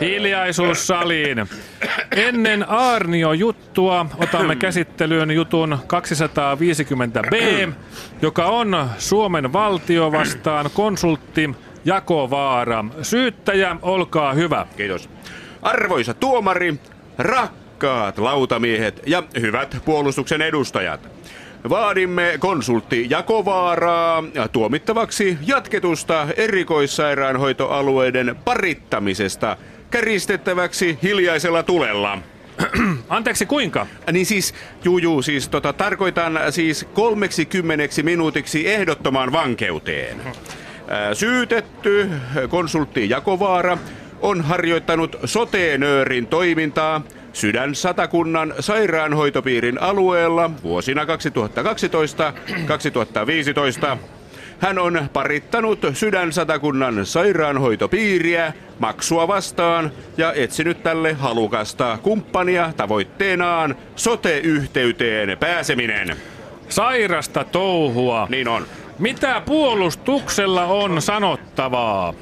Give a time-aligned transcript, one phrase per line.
[0.00, 1.46] Hiljaisuus saliin.
[2.16, 7.72] Ennen Aarnio-juttua otamme käsittelyyn jutun 250b,
[8.22, 11.50] joka on Suomen valtio vastaan konsultti
[11.84, 12.84] Jakovaara.
[13.02, 14.66] Syyttäjä, olkaa hyvä.
[14.76, 15.08] Kiitos.
[15.62, 16.74] Arvoisa tuomari,
[17.18, 21.08] rakkaat lautamiehet ja hyvät puolustuksen edustajat.
[21.68, 29.56] Vaadimme konsultti Jakovaaraa tuomittavaksi jatketusta erikoissairaanhoitoalueiden parittamisesta
[29.90, 32.18] käristettäväksi hiljaisella tulella.
[33.08, 33.86] Anteeksi, kuinka?
[34.12, 34.54] Niin siis,
[34.84, 40.20] juu, juu siis tota, tarkoitan siis 30 minuutiksi ehdottomaan vankeuteen.
[40.88, 42.10] Ää, Syytetty
[42.48, 43.78] konsultti Jakovaara
[44.20, 47.02] on harjoittanut soteenöörin toimintaa
[47.32, 51.06] Sydän-Satakunnan sairaanhoitopiirin alueella vuosina 2012-2015.
[54.60, 66.16] Hän on parittanut Sydän-Satakunnan sairaanhoitopiiriä maksua vastaan ja etsinyt tälle halukasta kumppania tavoitteenaan sote-yhteyteen pääseminen.
[66.68, 68.26] Sairasta touhua.
[68.30, 68.66] Niin on.
[68.98, 72.14] Mitä puolustuksella on sanottavaa?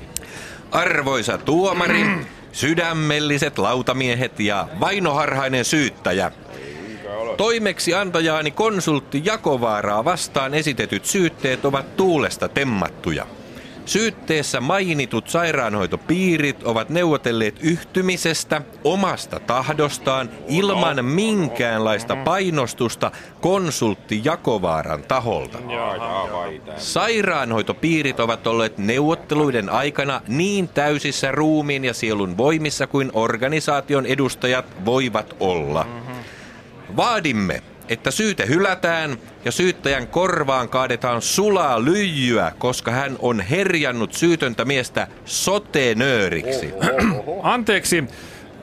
[0.72, 2.06] Arvoisa tuomari,
[2.52, 6.32] sydämelliset lautamiehet ja vainoharhainen syyttäjä.
[7.36, 13.26] Toimeksi antajaani konsultti Jakovaaraa vastaan esitetyt syytteet ovat tuulesta temmattuja.
[13.91, 25.58] Syytteessä mainitut sairaanhoitopiirit ovat neuvotelleet yhtymisestä omasta tahdostaan ilman minkäänlaista painostusta konsultti Jakovaaran taholta.
[26.77, 35.36] Sairaanhoitopiirit ovat olleet neuvotteluiden aikana niin täysissä ruumiin ja sielun voimissa kuin organisaation edustajat voivat
[35.40, 35.86] olla.
[36.96, 44.64] Vaadimme, että syyte hylätään ja syyttäjän korvaan kaadetaan sulaa lyijyä, koska hän on herjannut syytöntä
[44.64, 46.74] miestä sotenööriksi.
[47.42, 48.05] Anteeksi,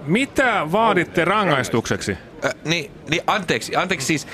[0.05, 2.17] mitä vaaditte rangaistukseksi?
[2.45, 4.31] Äh, niin, niin, anteeksi, anteeksi siis äh,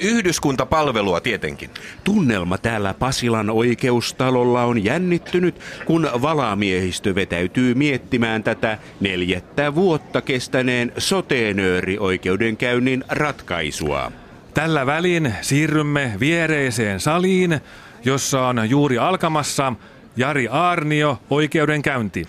[0.00, 1.70] yhdyskuntapalvelua tietenkin.
[2.04, 13.04] Tunnelma täällä Pasilan oikeustalolla on jännittynyt, kun valamiehistö vetäytyy miettimään tätä neljättä vuotta kestäneen soteenööri-oikeudenkäynnin
[13.08, 14.12] ratkaisua.
[14.54, 17.60] Tällä välin siirrymme viereiseen saliin,
[18.04, 19.72] jossa on juuri alkamassa
[20.16, 22.28] Jari Aarnio oikeudenkäynti.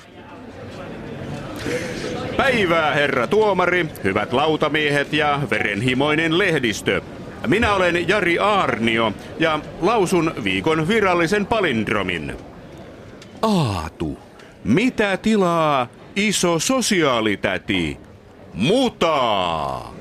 [2.37, 7.01] Päivää, herra tuomari, hyvät lautamiehet ja verenhimoinen lehdistö.
[7.47, 12.37] Minä olen Jari Aarnio ja lausun viikon virallisen palindromin.
[13.41, 14.19] Aatu,
[14.63, 18.02] mitä tilaa iso sosiaalitäti?
[18.53, 19.93] Mutaa!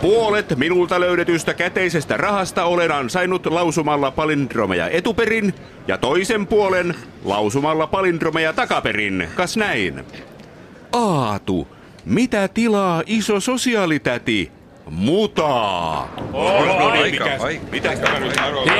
[0.00, 5.54] Puolet minulta löydetystä käteisestä rahasta olen ansainnut lausumalla palindromeja etuperin
[5.88, 6.94] ja toisen puolen
[7.24, 9.28] lausumalla palindromeja takaperin.
[9.34, 10.04] Kas näin?
[10.92, 11.68] Aatu,
[12.04, 14.50] mitä tilaa iso sosiaalitäti?
[14.90, 16.14] Mutaa!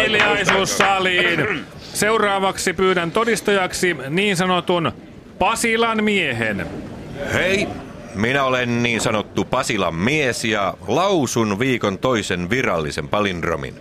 [0.02, 1.64] Hiljaisuus saliin.
[1.80, 4.92] Seuraavaksi pyydän todistajaksi niin sanotun
[5.38, 6.66] Pasilan miehen.
[7.32, 7.68] Hei,
[8.14, 13.74] minä olen niin sanottu Pasilan mies ja lausun viikon toisen virallisen palindromin.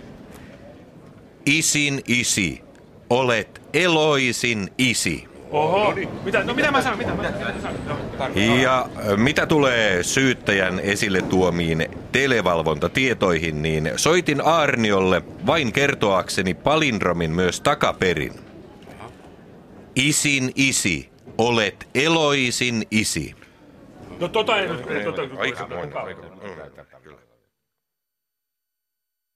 [1.45, 2.61] Isin isi,
[3.09, 5.27] olet Eloisin isi.
[5.51, 5.93] Oho.
[6.23, 6.97] Mitä, no mitä mä saan?
[6.97, 7.75] Mitä, mitä, mä saan?
[7.87, 8.55] No.
[8.61, 18.33] Ja mitä tulee syyttäjän esille tuomiin televalvontatietoihin, niin soitin Aarniolle vain kertoakseni palindromin myös takaperin.
[19.95, 23.35] Isin isi, olet Eloisin isi.
[24.19, 24.68] No tota ei...
[25.03, 26.31] Tota, Aikamoinen, aikamoinen.
[26.44, 26.85] Mm.